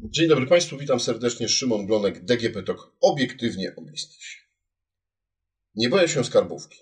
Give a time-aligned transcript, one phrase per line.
[0.00, 1.48] Dzień dobry Państwu, witam serdecznie.
[1.48, 4.38] Szymon Glonek, DGP TOK, obiektywnie o biznesie.
[5.74, 6.78] Nie boję się skarbówki.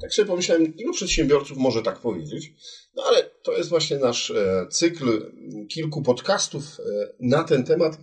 [0.00, 2.52] Tak sobie pomyślałem, ilu przedsiębiorców może tak powiedzieć,
[2.94, 5.32] no ale to jest właśnie nasz e, cykl
[5.68, 6.82] kilku podcastów e,
[7.20, 7.98] na ten temat,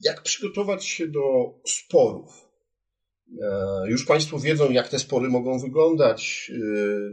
[0.00, 2.45] jak przygotować się do sporów.
[3.42, 6.52] E, już Państwo wiedzą, jak te spory mogą wyglądać,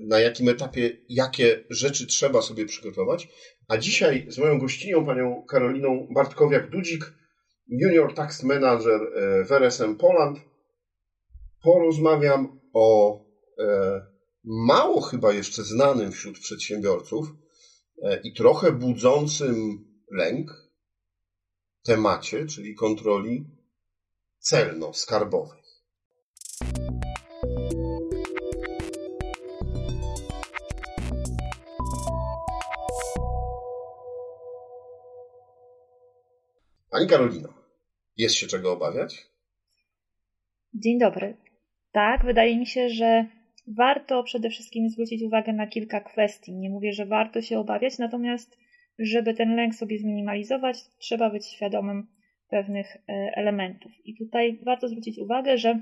[0.02, 3.27] na jakim etapie, jakie rzeczy trzeba sobie przygotować.
[3.68, 7.13] A dzisiaj z moją gościnią, panią Karoliną Bartkowiak-Dudzik,
[7.68, 8.99] Junior Tax Manager
[9.48, 10.40] w RSM Poland,
[11.63, 13.20] porozmawiam o
[14.43, 17.27] mało chyba jeszcze znanym wśród przedsiębiorców
[18.04, 20.52] e, i trochę budzącym lęk
[21.84, 23.45] temacie, czyli kontroli
[24.40, 25.62] celno-skarbowej.
[36.93, 37.49] Pani Karolino,
[38.17, 39.27] jest się czego obawiać?
[40.73, 41.37] Dzień dobry.
[41.91, 43.26] Tak, wydaje mi się, że
[43.68, 46.55] warto przede wszystkim zwrócić uwagę na kilka kwestii.
[46.55, 48.57] Nie mówię, że warto się obawiać, natomiast
[48.99, 52.07] żeby ten lęk sobie zminimalizować, trzeba być świadomym
[52.49, 53.91] pewnych e, elementów.
[54.05, 55.81] I tutaj warto zwrócić uwagę, że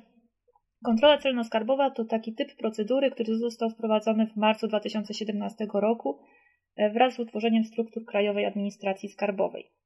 [0.86, 6.19] kontrola celno-skarbowa to taki typ procedury, który został wprowadzony w marcu 2017 roku
[6.75, 9.80] e, wraz z utworzeniem struktur Krajowej Administracji Skarbowej.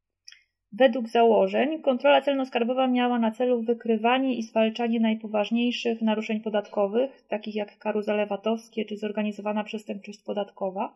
[0.78, 7.78] Według założeń kontrola celno-skarbowa miała na celu wykrywanie i zwalczanie najpoważniejszych naruszeń podatkowych, takich jak
[7.78, 10.96] karuzele VAT-owskie czy zorganizowana przestępczość podatkowa.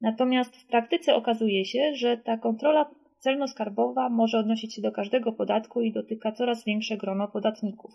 [0.00, 2.90] Natomiast w praktyce okazuje się, że ta kontrola
[3.26, 7.90] celno-skarbowa może odnosić się do każdego podatku i dotyka coraz większe grono podatników.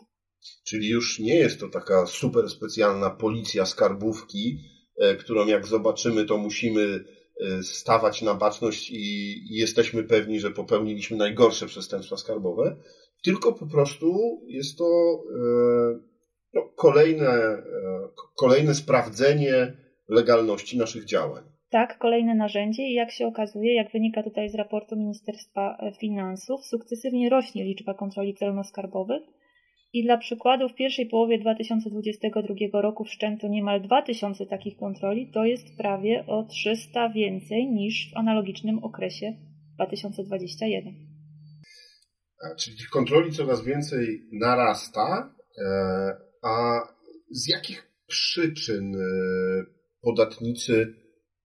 [0.68, 4.60] Czyli już nie jest to taka super specjalna policja skarbówki,
[5.02, 7.04] e, którą jak zobaczymy, to musimy
[7.64, 12.76] stawać na baczność i jesteśmy pewni, że popełniliśmy najgorsze przestępstwa skarbowe,
[13.24, 16.00] tylko po prostu jest to y,
[16.54, 17.62] no, kolejne, y,
[18.36, 19.74] kolejne sprawdzenie
[20.10, 21.44] legalności naszych działań.
[21.70, 27.30] Tak, kolejne narzędzie i jak się okazuje, jak wynika tutaj z raportu Ministerstwa Finansów, sukcesywnie
[27.30, 29.22] rośnie liczba kontroli celno-skarbowych
[29.94, 35.78] i dla przykładu w pierwszej połowie 2022 roku wszczęto niemal 2000 takich kontroli, to jest
[35.78, 39.34] prawie o 300 więcej niż w analogicznym okresie
[39.76, 40.94] 2021.
[42.60, 46.80] Czyli tych kontroli coraz więcej narasta, e, a
[47.32, 49.00] z jakich przyczyn e,
[50.02, 50.96] podatnicy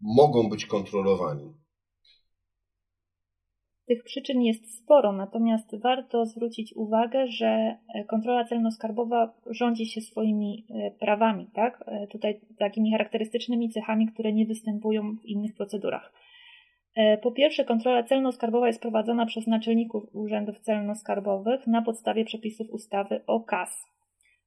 [0.01, 1.55] mogą być kontrolowani?
[3.89, 10.67] Tych przyczyn jest sporo, natomiast warto zwrócić uwagę, że e, kontrola celno-skarbowa rządzi się swoimi
[10.71, 11.85] e, prawami, tak?
[11.87, 16.13] E, tutaj takimi charakterystycznymi cechami, które nie występują w innych procedurach.
[17.23, 23.41] Po pierwsze, kontrola celno-skarbowa jest prowadzona przez naczelników urzędów celno-skarbowych na podstawie przepisów ustawy o
[23.41, 23.87] KAS.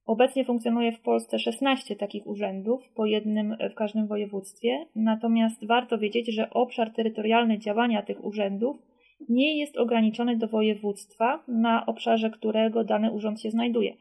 [0.06, 6.34] Obecnie funkcjonuje w Polsce 16 takich urzędów, po jednym w każdym województwie, natomiast warto wiedzieć,
[6.34, 8.91] że obszar terytorialny działania tych urzędów
[9.28, 13.94] nie jest ograniczony do województwa, na obszarze którego dany urząd się znajduje.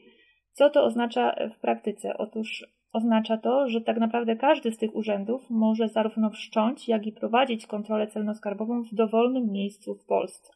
[0.52, 2.18] Co to oznacza w praktyce?
[2.18, 7.12] Otóż oznacza to, że tak naprawdę każdy z tych urzędów może zarówno wszcząć, jak i
[7.12, 10.54] prowadzić kontrolę celno-skarbową w dowolnym miejscu w Polsce.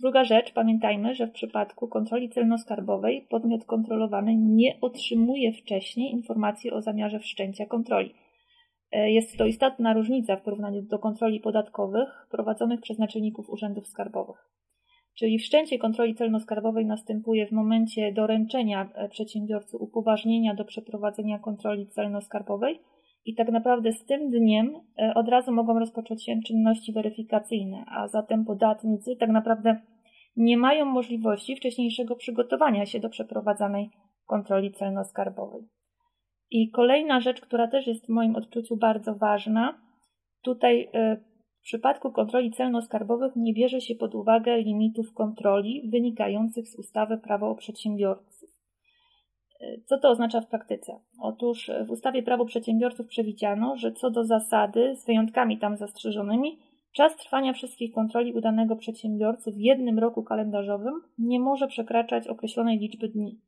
[0.00, 6.82] Druga rzecz, pamiętajmy, że w przypadku kontroli celno-skarbowej podmiot kontrolowany nie otrzymuje wcześniej informacji o
[6.82, 8.14] zamiarze wszczęcia kontroli.
[8.92, 14.50] E, jest to istotna różnica w porównaniu do kontroli podatkowych prowadzonych przez naczelników urzędów skarbowych.
[15.18, 22.78] Czyli wszczęcie kontroli celno-skarbowej następuje w momencie doręczenia e, przedsiębiorcy upoważnienia do przeprowadzenia kontroli celno-skarbowej
[23.24, 28.08] i tak naprawdę z tym dniem e, od razu mogą rozpocząć się czynności weryfikacyjne, a
[28.08, 29.80] zatem podatnicy tak naprawdę
[30.36, 33.90] nie mają możliwości wcześniejszego przygotowania się do przeprowadzanej
[34.26, 35.79] kontroli celno-skarbowej.
[36.50, 39.78] I kolejna rzecz, która też jest w moim odczuciu bardzo ważna,
[40.42, 41.16] tutaj y,
[41.60, 47.50] w przypadku kontroli celno-skarbowych nie bierze się pod uwagę limitów kontroli wynikających z ustawy Prawo
[47.50, 48.50] o przedsiębiorców.
[49.62, 51.00] Y, co to oznacza w praktyce?
[51.20, 56.58] Otóż w ustawie Prawo przedsiębiorców przewidziano, że co do zasady, z wyjątkami tam zastrzeżonymi,
[56.92, 63.08] czas trwania wszystkich kontroli udanego przedsiębiorcy w jednym roku kalendarzowym nie może przekraczać określonej liczby
[63.08, 63.38] dni.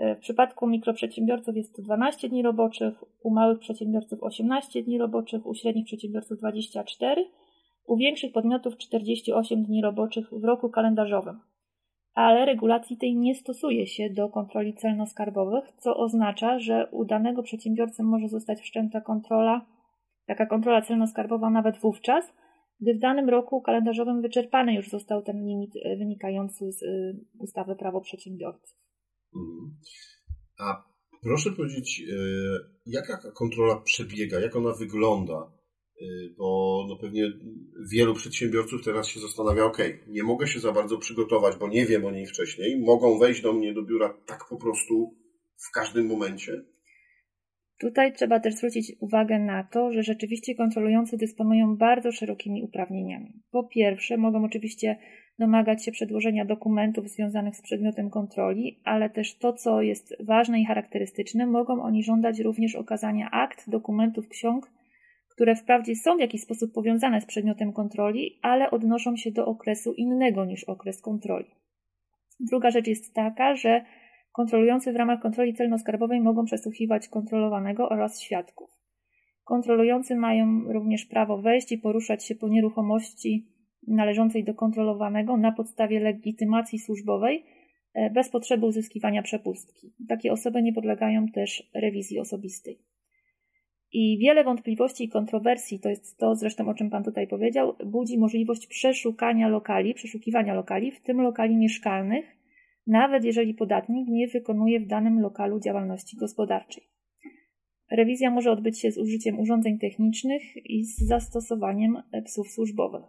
[0.00, 5.54] W przypadku mikroprzedsiębiorców jest to 12 dni roboczych, u małych przedsiębiorców 18 dni roboczych, u
[5.54, 7.24] średnich przedsiębiorców 24,
[7.86, 11.40] u większych podmiotów 48 dni roboczych w roku kalendarzowym.
[12.14, 18.02] Ale regulacji tej nie stosuje się do kontroli celno-skarbowych, co oznacza, że u danego przedsiębiorcy
[18.02, 19.66] może zostać wszczęta kontrola,
[20.26, 22.32] taka kontrola celno-skarbowa nawet wówczas,
[22.80, 26.84] gdy w danym roku kalendarzowym wyczerpany już został ten limit wynikający z
[27.38, 28.79] ustawy prawo przedsiębiorców.
[29.36, 29.76] Mhm.
[30.58, 30.84] A
[31.22, 32.02] proszę powiedzieć,
[32.86, 35.52] jaka kontrola przebiega, jak ona wygląda?
[36.02, 37.32] Y, bo no pewnie
[37.92, 42.04] wielu przedsiębiorców teraz się zastanawia, ok, nie mogę się za bardzo przygotować, bo nie wiem
[42.04, 45.16] o niej wcześniej, mogą wejść do mnie do biura tak po prostu
[45.68, 46.64] w każdym momencie?
[47.80, 53.32] Tutaj trzeba też zwrócić uwagę na to, że rzeczywiście kontrolujący dysponują bardzo szerokimi uprawnieniami.
[53.50, 54.96] Po pierwsze, mogą oczywiście
[55.38, 60.64] domagać się przedłożenia dokumentów związanych z przedmiotem kontroli, ale też to, co jest ważne i
[60.64, 64.70] charakterystyczne, mogą oni żądać również okazania akt, dokumentów, ksiąg,
[65.28, 69.92] które wprawdzie są w jakiś sposób powiązane z przedmiotem kontroli, ale odnoszą się do okresu
[69.92, 71.50] innego niż okres kontroli.
[72.40, 73.84] Druga rzecz jest taka, że
[74.32, 78.70] kontrolujący w ramach kontroli celno-skarbowej mogą przesłuchiwać kontrolowanego oraz świadków.
[79.44, 83.46] Kontrolujący mają również prawo wejść i poruszać się po nieruchomości
[83.86, 87.44] należącej do kontrolowanego na podstawie legitymacji służbowej
[87.94, 89.92] e, bez potrzeby uzyskiwania przepustki.
[90.08, 92.78] Takie osoby nie podlegają też rewizji osobistej.
[93.92, 98.18] I wiele wątpliwości i kontrowersji, to jest to zresztą o czym Pan tutaj powiedział, budzi
[98.18, 102.39] możliwość przeszukania lokali, przeszukiwania lokali, w tym lokali mieszkalnych,
[102.90, 106.82] nawet jeżeli podatnik nie wykonuje w danym lokalu działalności gospodarczej.
[107.90, 113.04] Rewizja może odbyć się z użyciem urządzeń technicznych i z zastosowaniem psów służbowych.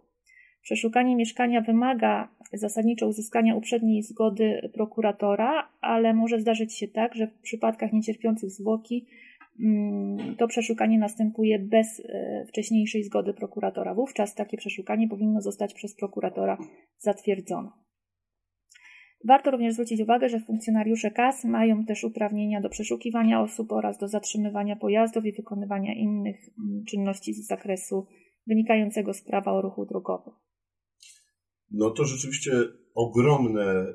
[0.62, 7.38] Przeszukanie mieszkania wymaga zasadniczo uzyskania uprzedniej zgody prokuratora, ale może zdarzyć się tak, że w
[7.40, 9.06] przypadkach niecierpiących zwłoki
[9.60, 13.94] Mm, to przeszukanie następuje bez e, wcześniejszej zgody prokuratora.
[13.94, 16.58] Wówczas takie przeszukanie powinno zostać przez prokuratora
[16.98, 17.68] zatwierdzone.
[19.24, 24.08] Warto również zwrócić uwagę, że funkcjonariusze KAS mają też uprawnienia do przeszukiwania osób oraz do
[24.08, 28.06] zatrzymywania pojazdów i wykonywania innych mm, czynności z zakresu
[28.46, 30.34] wynikającego z prawa o ruchu drogowym.
[31.70, 32.52] No to rzeczywiście
[32.94, 33.94] ogromne e,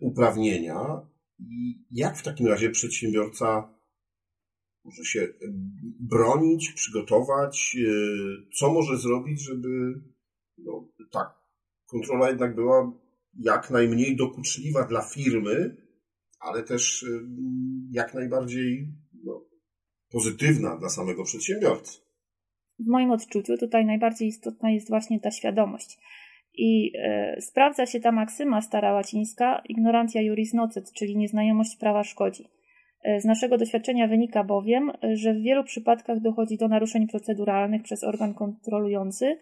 [0.00, 0.76] uprawnienia.
[1.90, 3.74] Jak w takim razie przedsiębiorca
[4.84, 5.28] może się
[6.00, 7.90] bronić, przygotować, e,
[8.58, 9.68] co może zrobić, żeby
[10.58, 11.34] no, tak,
[11.86, 12.92] kontrola jednak była
[13.34, 15.76] jak najmniej dokuczliwa dla firmy,
[16.40, 17.06] ale też e,
[17.90, 18.88] jak najbardziej
[19.24, 19.44] no,
[20.10, 22.00] pozytywna dla samego przedsiębiorcy.
[22.78, 25.98] W moim odczuciu tutaj najbardziej istotna jest właśnie ta świadomość.
[26.54, 32.44] I e, sprawdza się ta maksyma stara łacińska ignorantia juris nocet, czyli nieznajomość prawa szkodzi.
[33.02, 38.04] E, z naszego doświadczenia wynika bowiem, że w wielu przypadkach dochodzi do naruszeń proceduralnych przez
[38.04, 39.38] organ kontrolujący,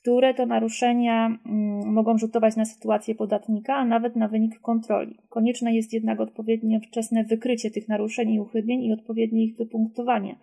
[0.00, 5.18] które to naruszenia mm, mogą rzutować na sytuację podatnika, a nawet na wynik kontroli.
[5.28, 10.36] Konieczne jest jednak odpowiednio wczesne wykrycie tych naruszeń i uchybień i odpowiednie ich wypunktowanie.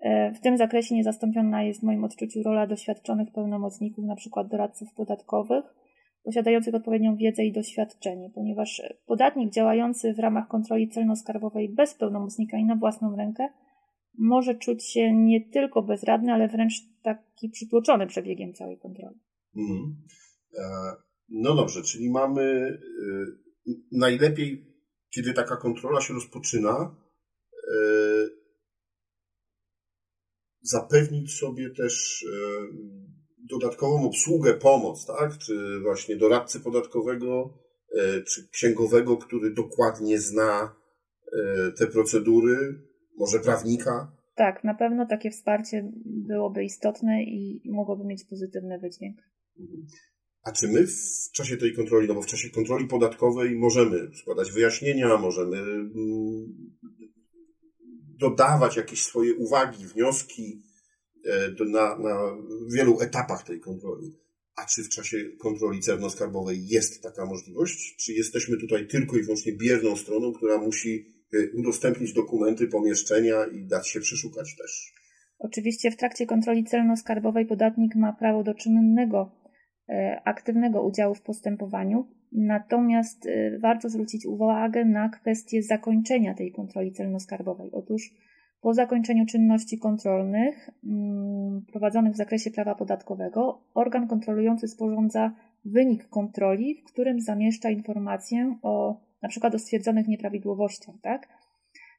[0.00, 4.44] E, w tym zakresie niezastąpiona jest w moim odczuciu rola doświadczonych pełnomocników, np.
[4.50, 5.64] doradców podatkowych,
[6.24, 12.64] posiadających odpowiednią wiedzę i doświadczenie, ponieważ podatnik działający w ramach kontroli celno-skarbowej bez pełnomocnika i
[12.64, 13.48] na własną rękę
[14.18, 19.20] może czuć się nie tylko bezradny, ale wręcz taki przytłoczony przebiegiem całej kontroli.
[19.56, 19.96] Mhm.
[20.58, 20.92] E,
[21.28, 24.66] no dobrze, czyli mamy e, najlepiej,
[25.14, 26.96] kiedy taka kontrola się rozpoczyna,
[27.52, 27.76] e,
[30.62, 32.24] zapewnić sobie też
[33.38, 35.38] dodatkową obsługę, pomoc, tak?
[35.38, 37.58] Czy właśnie doradcy podatkowego,
[38.26, 40.76] czy księgowego, który dokładnie zna
[41.78, 42.82] te procedury,
[43.18, 44.12] może prawnika?
[44.34, 49.16] Tak, na pewno takie wsparcie byłoby istotne i mogłoby mieć pozytywny wydźwięk.
[50.42, 54.52] A czy my w czasie tej kontroli, no bo w czasie kontroli podatkowej możemy składać
[54.52, 55.92] wyjaśnienia, możemy mm,
[58.18, 60.62] dodawać jakieś swoje uwagi, wnioski,
[61.24, 62.36] E, na, na
[62.74, 64.16] wielu etapach tej kontroli.
[64.56, 67.96] A czy w czasie kontroli celno-skarbowej jest taka możliwość?
[67.96, 71.06] Czy jesteśmy tutaj tylko i wyłącznie bierną stroną, która musi
[71.54, 74.92] udostępnić dokumenty, pomieszczenia i dać się przeszukać też?
[75.38, 79.32] Oczywiście w trakcie kontroli celno-skarbowej podatnik ma prawo do czynnego,
[79.88, 83.28] e, aktywnego udziału w postępowaniu, natomiast
[83.60, 87.68] warto zwrócić uwagę na kwestię zakończenia tej kontroli celno-skarbowej.
[87.72, 88.10] Otóż
[88.62, 95.34] po zakończeniu czynności kontrolnych mm, prowadzonych w zakresie prawa podatkowego, organ kontrolujący sporządza
[95.64, 100.94] wynik kontroli, w którym zamieszcza informację o na przykład o stwierdzonych nieprawidłowościach.
[101.02, 101.28] Tak?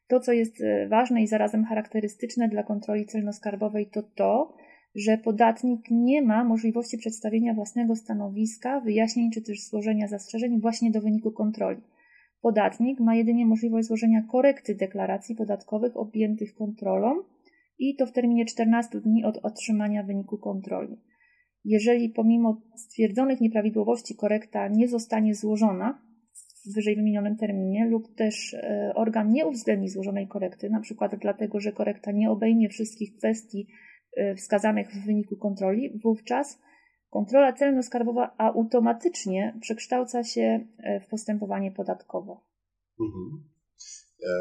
[0.08, 4.54] To, co jest e, ważne i zarazem charakterystyczne dla kontroli celno-skarbowej, to to,
[4.96, 11.02] że podatnik nie ma możliwości przedstawienia własnego stanowiska, wyjaśnień czy też złożenia zastrzeżeń właśnie do
[11.02, 11.82] wyniku kontroli.
[12.42, 17.16] Podatnik ma jedynie możliwość złożenia korekty deklaracji podatkowych objętych kontrolą
[17.80, 20.98] i to w terminie 14 dni od otrzymania wyniku kontroli.
[21.66, 26.02] Jeżeli pomimo stwierdzonych nieprawidłowości korekta nie zostanie złożona
[26.66, 31.60] w wyżej wymienionym terminie lub też e, organ nie uwzględni złożonej korekty, na przykład dlatego,
[31.60, 33.68] że korekta nie obejmie wszystkich kwestii
[34.18, 36.60] e, wskazanych w wyniku kontroli, wówczas
[37.10, 42.38] kontrola celno-skarbowa automatycznie przekształca się e, w postępowanie podatkowe.
[43.00, 43.50] Mhm.
[44.30, 44.34] E,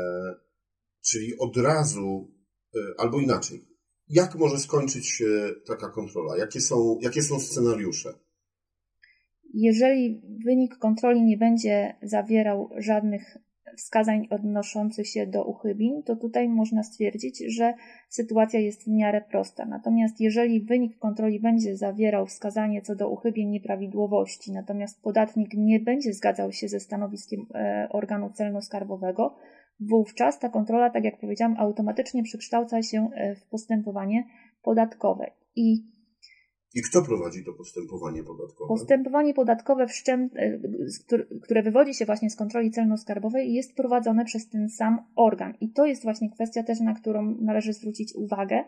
[1.05, 2.35] czyli od razu,
[2.99, 3.73] albo inaczej,
[4.09, 6.37] jak może skończyć się taka kontrola?
[6.37, 8.14] Jakie są, jakie są scenariusze?
[9.54, 13.38] Jeżeli wynik kontroli nie będzie zawierał żadnych
[13.76, 17.75] wskazań odnoszących się do uchybień, to tutaj można stwierdzić, że
[18.09, 19.64] sytuacja jest w miarę prosta.
[19.64, 26.12] Natomiast jeżeli wynik kontroli będzie zawierał wskazanie co do uchybień nieprawidłowości, natomiast podatnik nie będzie
[26.12, 29.30] zgadzał się ze stanowiskiem e, organu celno-skarbowego,
[29.80, 34.25] wówczas ta kontrola, tak jak powiedziałam, automatycznie przekształca się e, w postępowanie
[34.62, 35.30] podatkowe.
[35.56, 35.82] I
[36.75, 38.69] i kto prowadzi to postępowanie podatkowe?
[38.69, 40.59] Postępowanie podatkowe, e,
[41.43, 45.55] które wywodzi się właśnie z kontroli celno-skarbowej, jest prowadzone przez ten sam organ.
[45.61, 48.64] I to jest właśnie kwestia też, na którą należy zwrócić uwagę,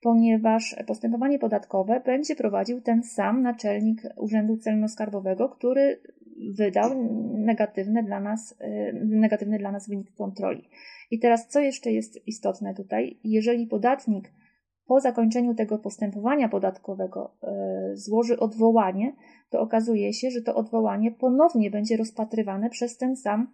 [0.00, 6.00] ponieważ postępowanie podatkowe będzie prowadził ten sam naczelnik Urzędu Celno-Skarbowego, który
[6.56, 6.90] wydał
[7.34, 10.68] negatywny dla nas, e, negatywny dla nas wynik kontroli.
[11.10, 13.18] I teraz, co jeszcze jest istotne tutaj?
[13.24, 14.30] Jeżeli podatnik
[14.88, 19.12] po zakończeniu tego postępowania podatkowego e, złoży odwołanie,
[19.50, 23.48] to okazuje się, że to odwołanie ponownie będzie rozpatrywane przez ten sam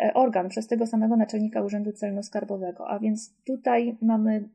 [0.00, 2.84] e, organ, przez tego samego naczelnika Urzędu Celno-Skarbowego.
[2.86, 4.48] A więc tutaj mamy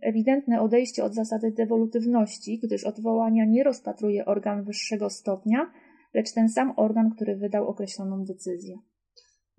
[0.00, 5.70] ewidentne odejście od zasady dewolutywności, gdyż odwołania nie rozpatruje organ wyższego stopnia,
[6.14, 8.78] lecz ten sam organ, który wydał określoną decyzję.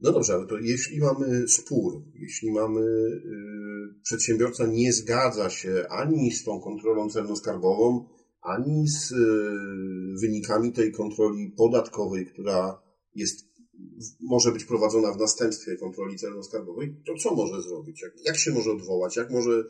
[0.02, 6.32] No dobrze, ale to jeśli mamy spór, jeśli mamy yy, przedsiębiorca nie zgadza się ani
[6.32, 8.06] z tą kontrolą celno-skarbową,
[8.42, 9.18] ani z yy,
[10.22, 12.82] wynikami tej kontroli podatkowej, która
[13.16, 13.46] jest,
[14.22, 18.02] może być prowadzona w następstwie kontroli celno-skarbowej, to co może zrobić?
[18.02, 19.16] Jak, jak się może odwołać?
[19.16, 19.64] Jak może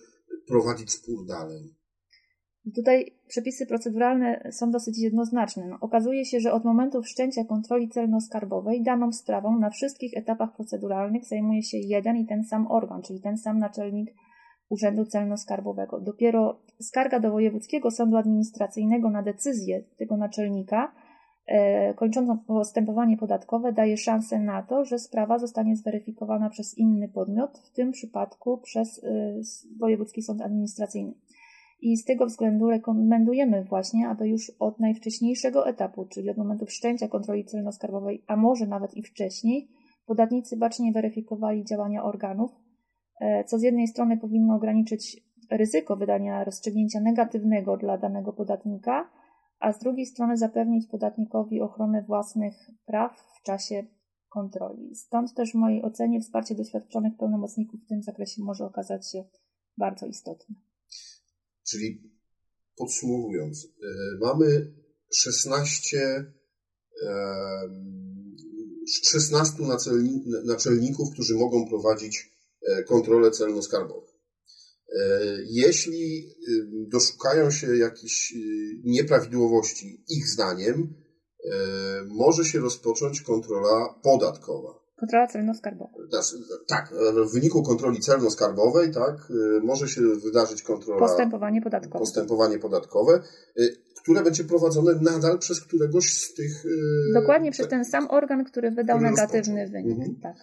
[0.48, 1.78] prowadzić spór dalej?
[2.75, 5.67] Tutaj przepisy proceduralne są dosyć jednoznaczne.
[5.67, 11.25] No, okazuje się, że od momentu wszczęcia kontroli celno-skarbowej daną sprawą na wszystkich etapach proceduralnych
[11.25, 14.13] zajmuje się jeden i ten sam organ, czyli ten sam naczelnik
[14.69, 16.01] Urzędu Celno-Skarbowego.
[16.01, 20.91] Dopiero skarga do Wojewódzkiego Sądu Administracyjnego na decyzję tego naczelnika
[21.47, 27.59] e, kończącą postępowanie podatkowe daje szansę na to, że sprawa zostanie zweryfikowana przez inny podmiot,
[27.59, 29.41] w tym przypadku przez e,
[29.79, 31.13] Wojewódzki Sąd Administracyjny.
[31.81, 37.07] I z tego względu rekomendujemy właśnie, aby już od najwcześniejszego etapu, czyli od momentu wszczęcia
[37.07, 39.67] kontroli celno-skarbowej, a może nawet i wcześniej,
[40.05, 42.51] podatnicy bacznie weryfikowali działania organów,
[43.21, 49.09] e, co z jednej strony powinno ograniczyć ryzyko wydania rozstrzygnięcia negatywnego dla danego podatnika,
[49.59, 53.83] a z drugiej strony zapewnić podatnikowi ochronę własnych praw w czasie
[54.29, 54.95] kontroli.
[54.95, 59.24] Stąd też w mojej ocenie wsparcie doświadczonych pełnomocników w tym zakresie może okazać się
[59.77, 60.55] bardzo istotne.
[61.69, 62.01] Czyli
[62.75, 63.88] podsumowując, e,
[64.19, 64.73] mamy
[65.13, 66.33] 16,
[69.03, 69.53] 16
[70.45, 74.07] naczelników, którzy mogą prowadzić e, kontrolę celno-skarbową.
[74.07, 76.35] E, jeśli
[76.88, 78.33] doszukają się jakichś
[78.83, 80.93] nieprawidłowości ich zdaniem,
[82.07, 84.78] może się rozpocząć kontrola podatkowa.
[85.00, 85.89] Kontrola celno-skarbowa.
[86.68, 86.94] Tak,
[87.27, 91.00] w wyniku kontroli celno-skarbowej, tak, y, może się wydarzyć kontrola.
[91.00, 92.00] Postępowanie podatkowe.
[92.00, 93.22] Postępowanie podatkowe,
[93.60, 96.65] y, które będzie prowadzone nadal przez któregoś z tych.
[96.65, 99.84] Y, Dokładnie przez ten sam organ, który wydał negatywny rozpoczął.
[99.84, 99.98] wynik.
[99.98, 100.20] Mhm.
[100.22, 100.36] Tak.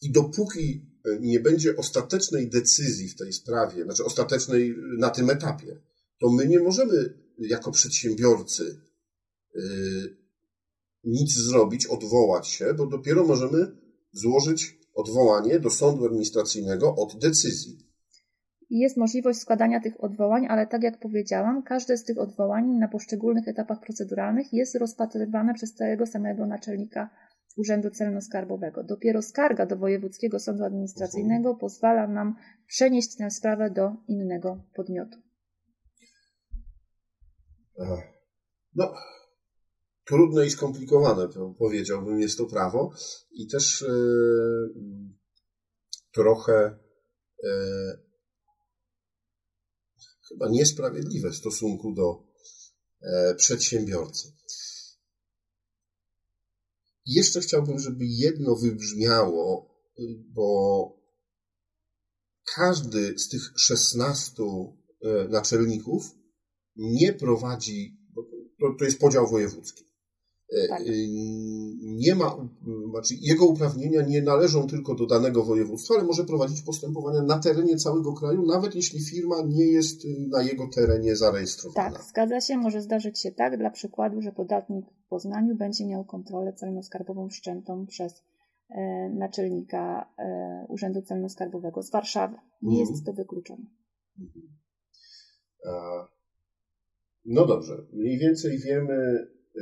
[0.00, 0.86] I dopóki
[1.20, 5.80] nie będzie ostatecznej decyzji w tej sprawie, znaczy ostatecznej na tym etapie,
[6.20, 8.80] to my nie możemy jako przedsiębiorcy
[11.04, 13.83] nic zrobić, odwołać się, bo dopiero możemy
[14.14, 17.78] złożyć odwołanie do sądu administracyjnego od decyzji.
[18.70, 23.48] Jest możliwość składania tych odwołań, ale tak jak powiedziałam, każde z tych odwołań na poszczególnych
[23.48, 27.10] etapach proceduralnych jest rozpatrywane przez tego samego naczelnika
[27.56, 28.84] Urzędu Celno-Skarbowego.
[28.84, 31.58] Dopiero skarga do Wojewódzkiego Sądu Administracyjnego mhm.
[31.58, 32.34] pozwala nam
[32.66, 35.18] przenieść tę sprawę do innego podmiotu.
[38.74, 38.94] No,
[40.04, 42.92] trudne i skomplikowane, powiedziałbym, jest to prawo
[43.32, 43.94] i też e,
[46.12, 46.78] trochę
[47.44, 47.98] e,
[50.28, 52.24] chyba niesprawiedliwe w stosunku do
[53.02, 54.32] e, przedsiębiorcy.
[57.06, 59.74] Jeszcze chciałbym, żeby jedno wybrzmiało,
[60.32, 60.90] bo
[62.54, 64.42] każdy z tych 16
[65.28, 66.10] naczelników
[66.76, 67.98] nie prowadzi
[68.60, 69.84] to, to jest podział wojewódzki.
[70.52, 70.80] E, Tak.
[70.80, 71.06] y,
[71.96, 72.48] Nie ma,
[72.90, 77.76] znaczy jego uprawnienia nie należą tylko do danego województwa, ale może prowadzić postępowania na terenie
[77.76, 81.90] całego kraju, nawet jeśli firma nie jest y, na jego terenie zarejestrowana.
[81.96, 82.56] Tak, zgadza się.
[82.56, 87.86] Może zdarzyć się tak, dla przykładu, że podatnik w Poznaniu będzie miał kontrolę celno-skarbową wszczętą
[87.86, 88.22] przez
[88.70, 92.36] e, naczelnika e, Urzędu Celno-Skarbowego z Warszawy.
[92.62, 92.94] Nie Mhm.
[92.94, 93.66] jest to wykluczone.
[94.20, 94.48] Mhm.
[95.66, 96.08] A,
[97.26, 99.60] No dobrze, mniej więcej wiemy, y,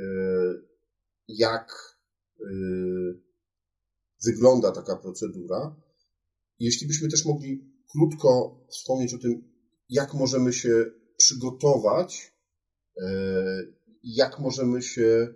[1.28, 1.96] jak
[2.40, 2.44] y,
[4.24, 5.76] wygląda taka procedura.
[6.58, 9.52] Jeśli byśmy też mogli krótko wspomnieć o tym,
[9.88, 10.84] jak możemy się
[11.16, 12.32] przygotować,
[12.96, 13.02] y,
[14.02, 15.34] jak możemy się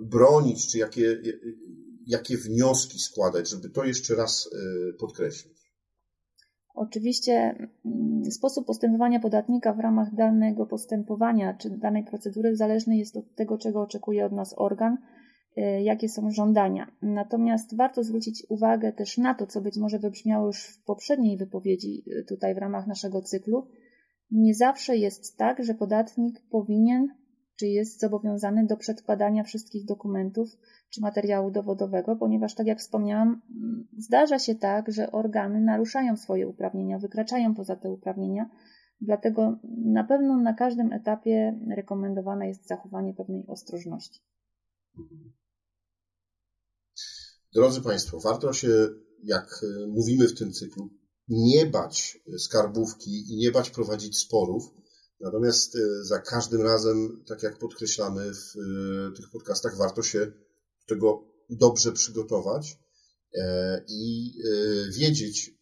[0.00, 1.22] bronić, czy jakie,
[2.06, 5.59] jakie wnioski składać, żeby to jeszcze raz y, podkreślić.
[6.74, 7.32] Oczywiście
[7.84, 13.58] mm, sposób postępowania podatnika w ramach danego postępowania czy danej procedury zależny jest od tego,
[13.58, 14.98] czego oczekuje od nas organ,
[15.58, 16.86] y, jakie są żądania.
[17.02, 22.02] Natomiast warto zwrócić uwagę też na to, co być może wybrzmiało już w poprzedniej wypowiedzi
[22.06, 23.66] y, tutaj w ramach naszego cyklu.
[24.30, 27.08] Nie zawsze jest tak, że podatnik powinien
[27.60, 30.48] czy jest zobowiązany do przedkładania wszystkich dokumentów
[30.90, 36.48] czy materiału dowodowego, ponieważ, tak jak wspomniałam, mm, zdarza się tak, że organy naruszają swoje
[36.48, 38.50] uprawnienia, wykraczają poza te uprawnienia.
[39.00, 44.20] Dlatego na pewno na każdym etapie rekomendowane jest zachowanie pewnej ostrożności.
[47.54, 48.68] Drodzy Państwo, warto się,
[49.22, 50.90] jak y, mówimy w tym cyklu,
[51.28, 54.62] nie bać skarbówki i nie bać prowadzić sporów.
[55.20, 60.32] Natomiast y, za każdym razem, tak jak podkreślamy w y, tych podcastach, warto się do
[60.86, 62.78] tego dobrze przygotować
[63.34, 65.54] e, i y, wiedzieć,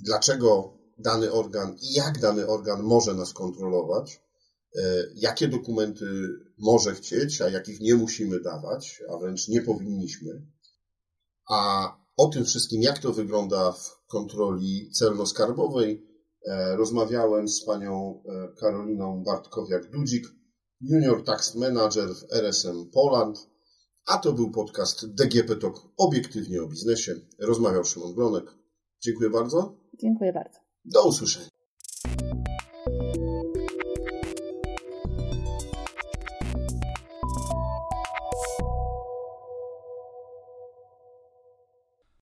[0.00, 4.20] dlaczego dany organ i jak dany organ może nas kontrolować,
[4.76, 4.80] e,
[5.14, 6.06] jakie dokumenty
[6.58, 10.46] może chcieć, a jakich nie musimy dawać, a wręcz nie powinniśmy.
[11.50, 16.07] A o tym wszystkim, jak to wygląda w kontroli celno-skarbowej,
[16.76, 20.24] rozmawiałem z panią e, Karoliną Bartkowiak-Dudzik,
[20.80, 23.48] Junior Tax Manager w RSM Poland,
[24.06, 27.14] a to był podcast DGP Talk obiektywnie o biznesie.
[27.40, 28.44] Rozmawiał Szymon Glonek.
[29.02, 29.76] Dziękuję bardzo.
[30.00, 30.58] Dziękuję bardzo.
[30.84, 31.57] Do usłyszenia.